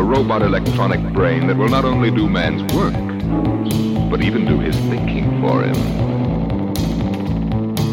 a 0.00 0.02
robot 0.02 0.40
electronic 0.40 0.98
brain 1.12 1.46
that 1.46 1.54
will 1.58 1.68
not 1.68 1.84
only 1.84 2.10
do 2.10 2.26
man's 2.26 2.62
work, 2.72 2.94
but 4.10 4.22
even 4.22 4.46
do 4.46 4.58
his 4.58 4.74
thinking 4.88 5.26
for 5.42 5.62
him. 5.62 5.76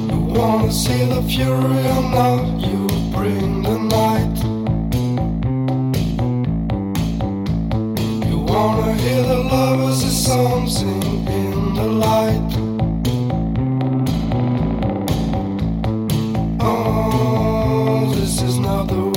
You 0.09 0.19
wanna 0.33 0.71
see 0.71 1.03
the 1.03 1.21
fury 1.23 1.83
or 1.95 2.03
not? 2.17 2.45
You 2.65 2.87
bring 3.11 3.61
the 3.61 3.77
night. 3.99 4.37
You 8.29 8.37
wanna 8.39 8.93
hear 8.93 9.23
the 9.23 9.39
lovers' 9.51 10.25
song 10.25 10.69
sing 10.69 11.27
in 11.27 11.73
the 11.75 11.87
light. 12.05 12.51
Oh, 16.61 18.13
this 18.15 18.41
is 18.41 18.57
not 18.59 18.87
the 18.87 19.16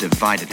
divided 0.00 0.49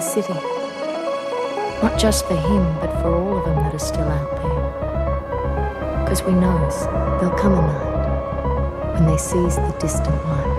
the 0.00 0.06
city. 0.06 0.32
Not 1.82 1.98
just 1.98 2.26
for 2.26 2.34
him, 2.34 2.64
but 2.80 2.90
for 3.02 3.14
all 3.14 3.38
of 3.38 3.44
them 3.44 3.56
that 3.56 3.74
are 3.74 3.78
still 3.78 4.08
out 4.08 4.30
there. 4.40 6.04
Because 6.04 6.22
we 6.22 6.32
knows 6.32 6.86
there'll 7.18 7.36
come 7.36 7.52
a 7.52 7.60
night 7.60 8.94
when 8.94 9.06
they 9.06 9.18
seize 9.18 9.56
the 9.56 9.76
distant 9.78 10.16
light. 10.26 10.49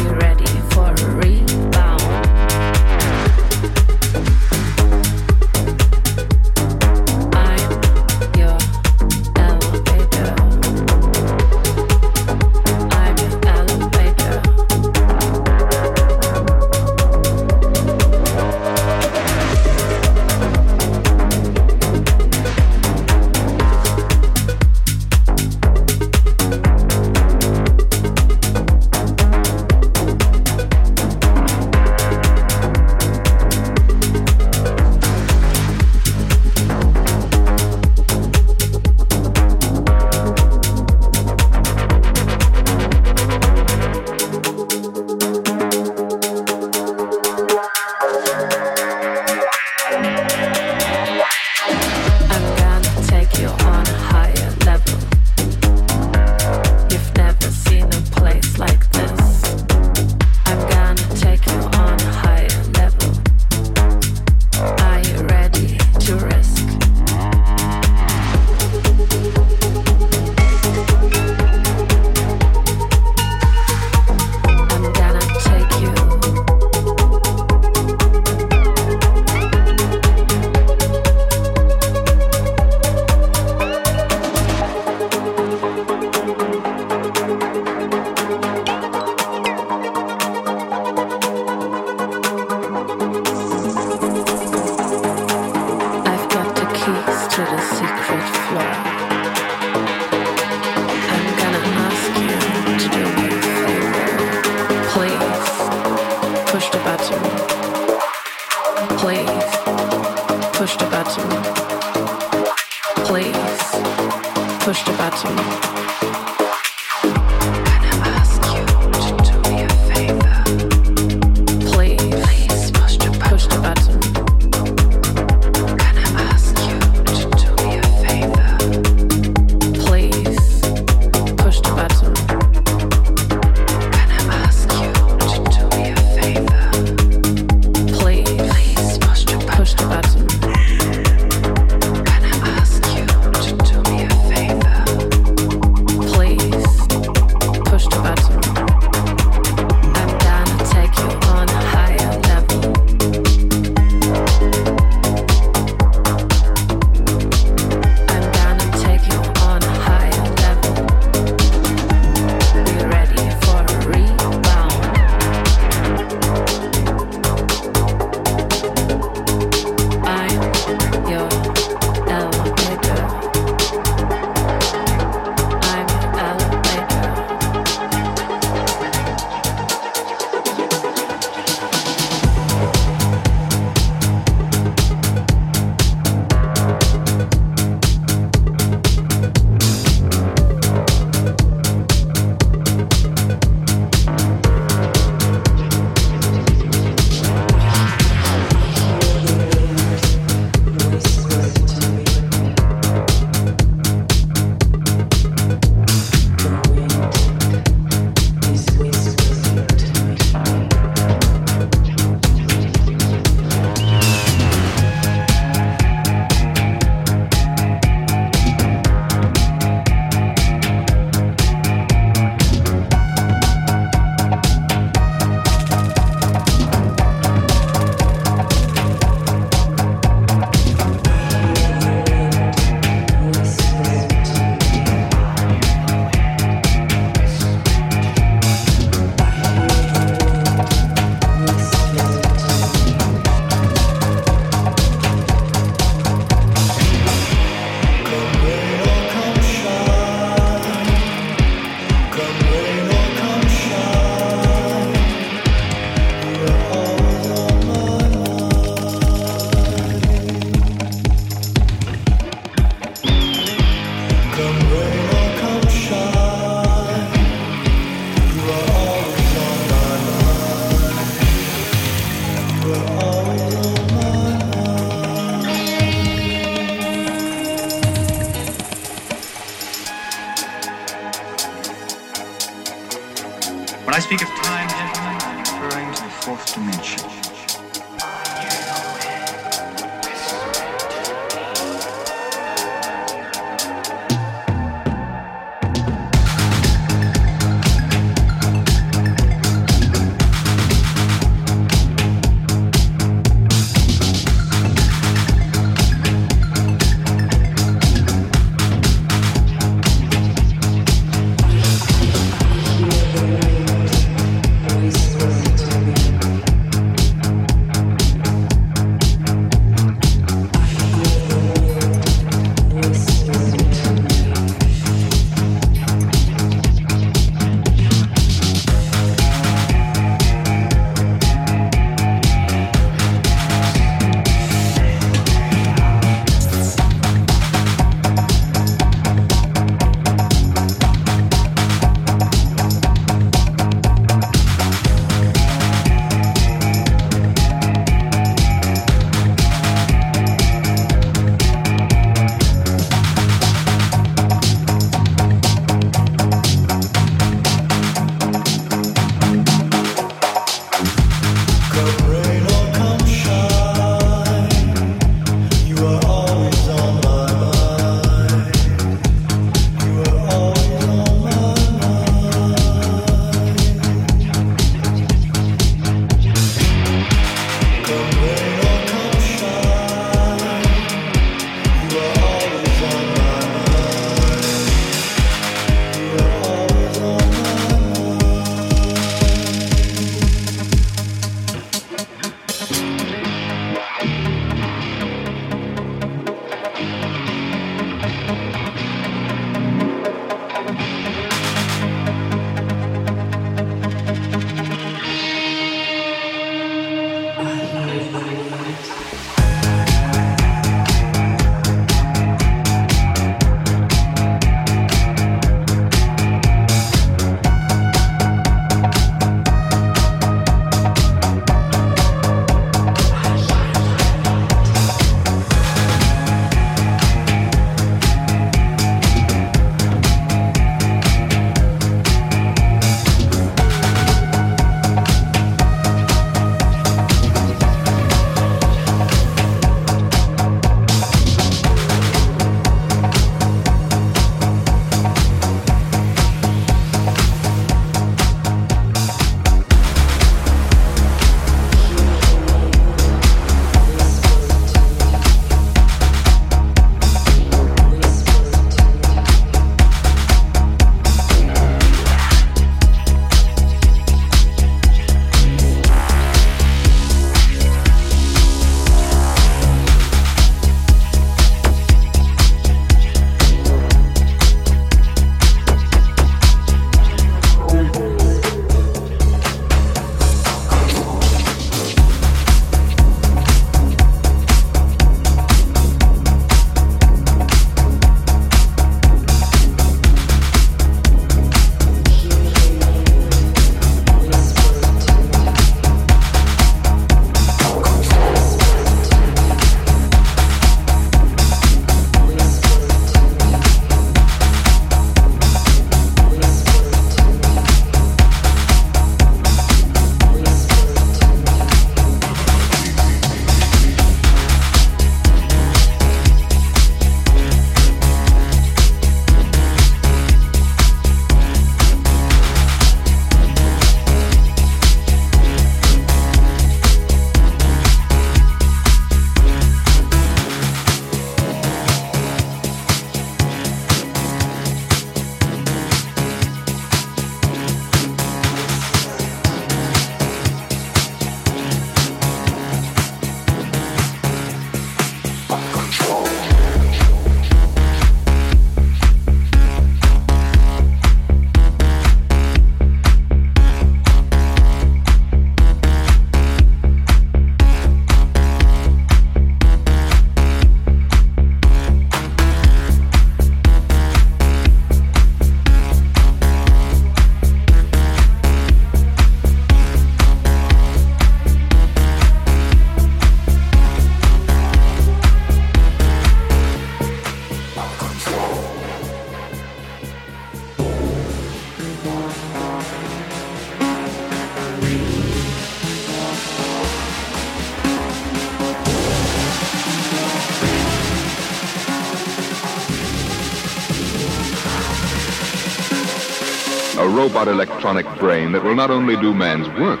Robot 597.22 597.46
electronic 597.46 598.04
brain 598.18 598.50
that 598.50 598.64
will 598.64 598.74
not 598.74 598.90
only 598.90 599.14
do 599.14 599.32
man's 599.32 599.68
work, 599.78 600.00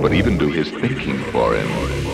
but 0.00 0.14
even 0.14 0.38
do 0.38 0.50
his 0.50 0.70
thinking 0.70 1.18
for 1.24 1.54
him. 1.54 2.07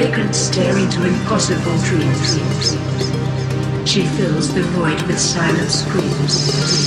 Vacant 0.00 0.34
stare 0.34 0.78
into 0.78 1.06
impossible 1.06 1.76
dreams. 1.84 2.38
She 3.86 4.06
fills 4.16 4.54
the 4.54 4.62
void 4.72 5.02
with 5.02 5.18
silent 5.18 5.70
screams. 5.70 6.80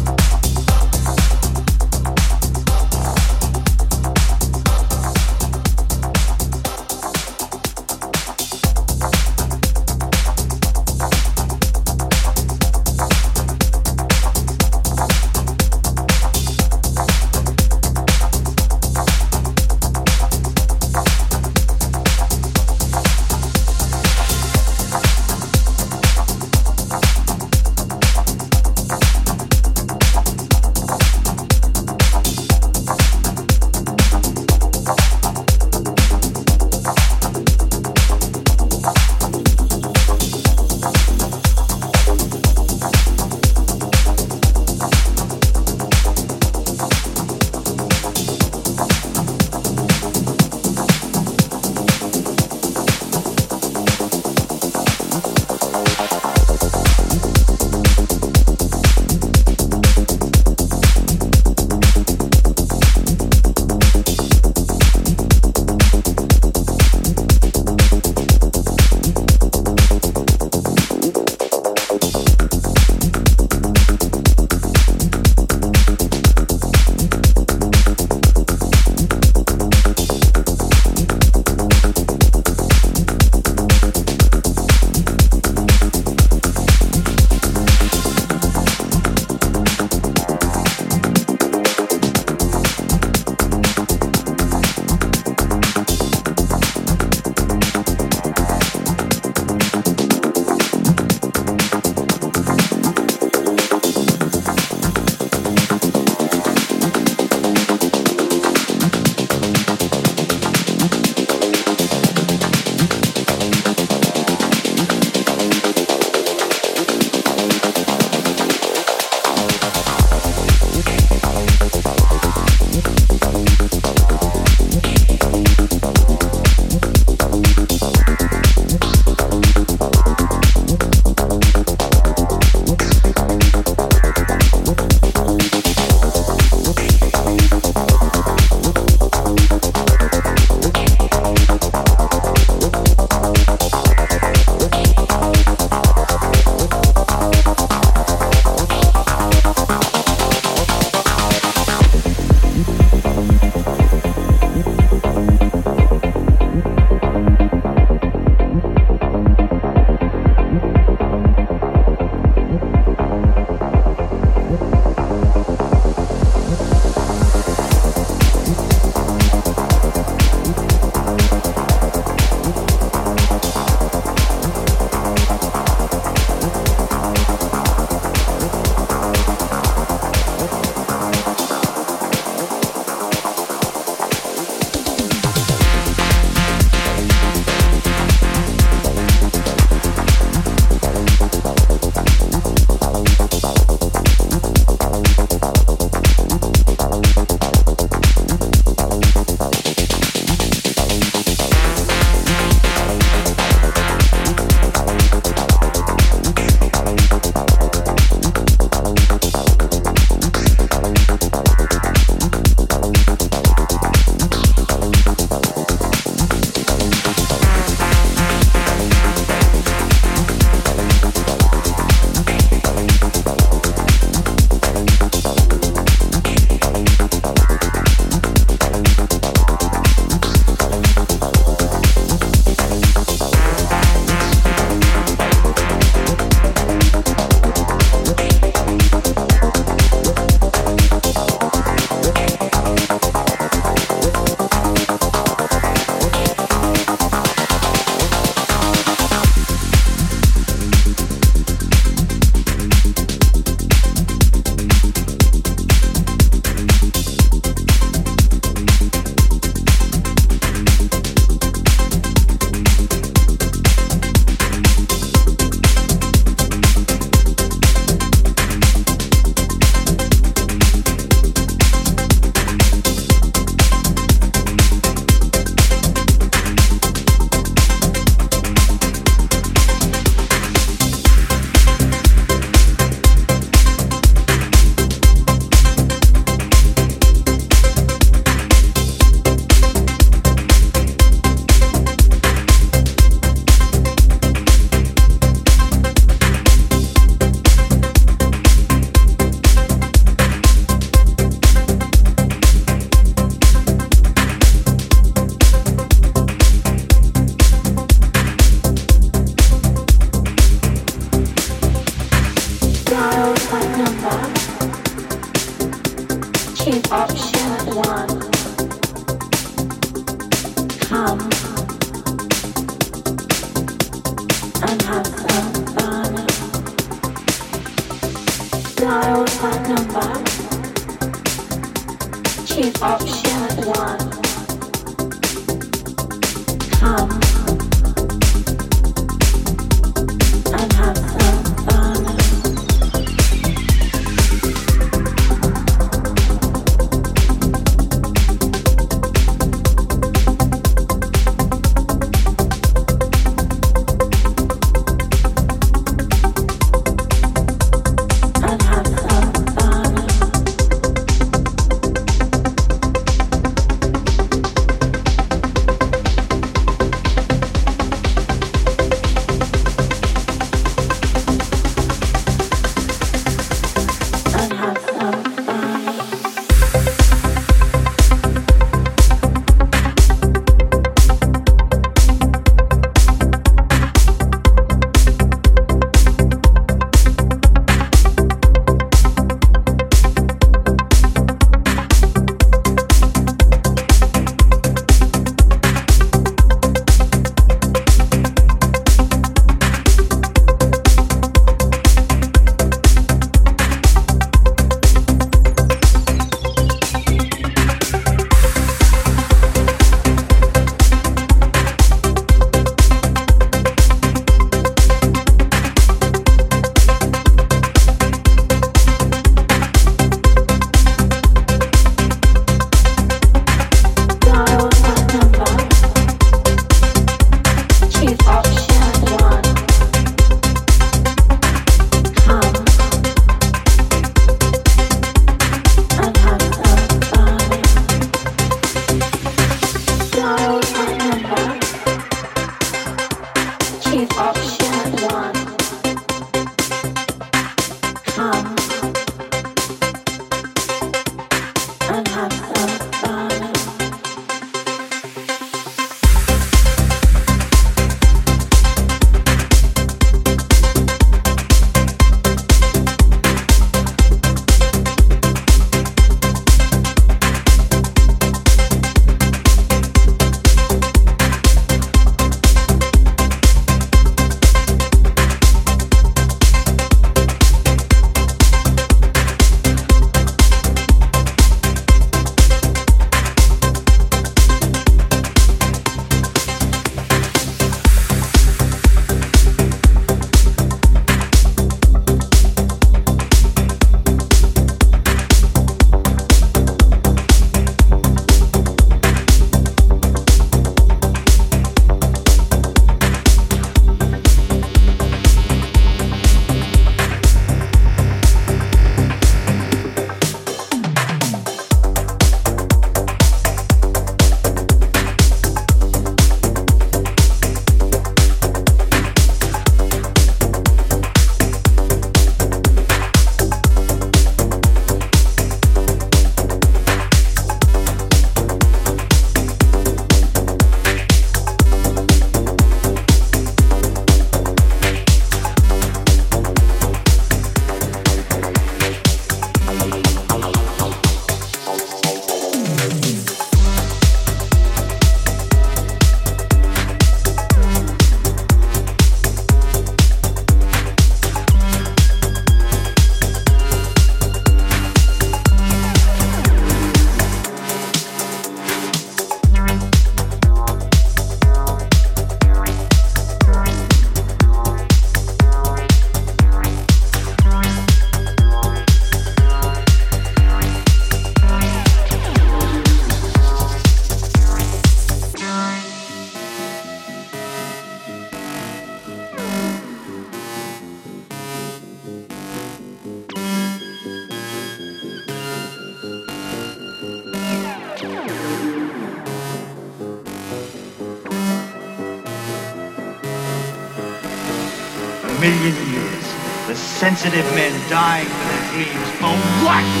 Sensitive 597.15 597.45
men 597.55 597.73
dying 597.89 598.25
for 598.25 598.45
their 598.47 598.71
dreams. 598.71 599.09
For 599.19 599.35
what? 599.65 600.00